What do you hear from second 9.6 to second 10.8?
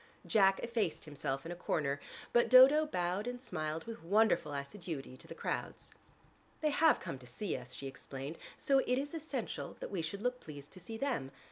that we should look pleased to